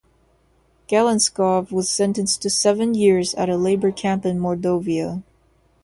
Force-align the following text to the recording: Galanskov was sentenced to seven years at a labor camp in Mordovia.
Galanskov 0.87 1.71
was 1.71 1.87
sentenced 1.87 2.41
to 2.41 2.49
seven 2.49 2.95
years 2.95 3.35
at 3.35 3.49
a 3.51 3.55
labor 3.55 3.91
camp 3.91 4.25
in 4.25 4.39
Mordovia. 4.39 5.21